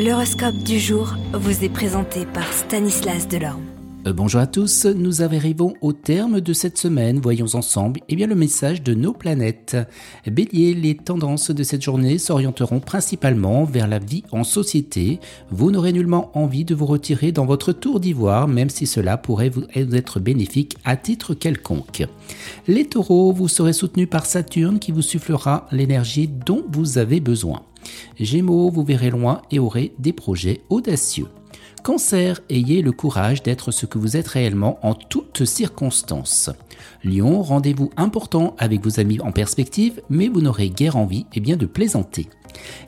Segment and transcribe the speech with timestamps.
[0.00, 3.64] L'horoscope du jour vous est présenté par Stanislas Delorme.
[4.06, 7.18] Euh, bonjour à tous, nous arrivons au terme de cette semaine.
[7.18, 9.76] Voyons ensemble eh bien, le message de nos planètes.
[10.24, 15.18] Bélier, les tendances de cette journée s'orienteront principalement vers la vie en société.
[15.50, 19.48] Vous n'aurez nullement envie de vous retirer dans votre tour d'ivoire, même si cela pourrait
[19.48, 22.04] vous être bénéfique à titre quelconque.
[22.68, 27.62] Les taureaux, vous serez soutenus par Saturne qui vous sufflera l'énergie dont vous avez besoin.
[28.18, 31.28] Gémeaux, vous verrez loin et aurez des projets audacieux.
[31.82, 36.50] Cancer, ayez le courage d'être ce que vous êtes réellement en toutes circonstances.
[37.04, 41.40] Lion, rendez-vous important avec vos amis en perspective, mais vous n'aurez guère envie et eh
[41.40, 42.28] bien, de plaisanter.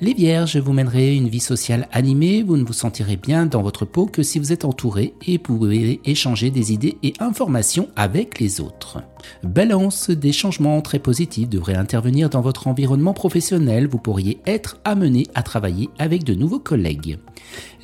[0.00, 3.84] Les vierges, vous mènerez une vie sociale animée, vous ne vous sentirez bien dans votre
[3.84, 8.60] peau que si vous êtes entouré et pouvez échanger des idées et informations avec les
[8.60, 9.02] autres.
[9.42, 15.26] Balance, des changements très positifs devraient intervenir dans votre environnement professionnel, vous pourriez être amené
[15.34, 17.18] à travailler avec de nouveaux collègues.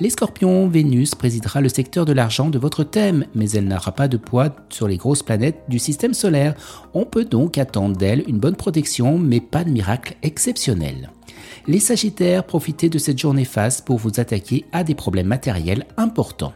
[0.01, 4.09] Les scorpions, Vénus présidera le secteur de l'argent de votre thème, mais elle n'aura pas
[4.09, 6.55] de poids sur les grosses planètes du système solaire.
[6.93, 11.11] On peut donc attendre d'elle une bonne protection, mais pas de miracle exceptionnel.
[11.67, 16.53] Les Sagittaires, profitez de cette journée faste pour vous attaquer à des problèmes matériels importants.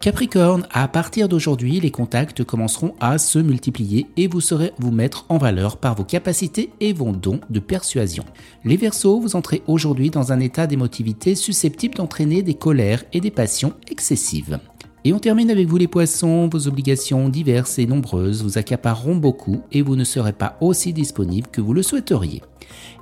[0.00, 5.26] Capricorne, à partir d'aujourd'hui, les contacts commenceront à se multiplier et vous saurez vous mettre
[5.28, 8.24] en valeur par vos capacités et vos dons de persuasion.
[8.64, 13.30] Les Verseaux, vous entrez aujourd'hui dans un état d'émotivité susceptible d'entraîner des colères et des
[13.30, 14.60] passions excessives.
[15.04, 19.62] Et on termine avec vous les poissons, vos obligations diverses et nombreuses vous accapareront beaucoup
[19.72, 22.40] et vous ne serez pas aussi disponible que vous le souhaiteriez.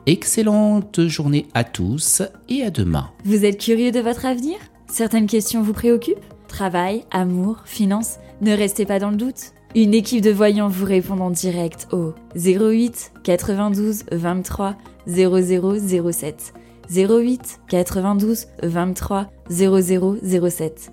[0.06, 3.10] Excellente journée à tous et à demain.
[3.24, 4.56] Vous êtes curieux de votre avenir?
[4.86, 6.24] Certaines questions vous préoccupent?
[6.48, 9.52] Travail, amour, finances Ne restez pas dans le doute.
[9.74, 14.74] Une équipe de voyants vous répond en direct au 08 92 23
[15.06, 16.54] 0007.
[16.90, 20.92] 08 92 23 0007.